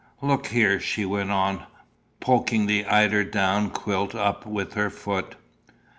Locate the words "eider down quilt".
2.87-4.15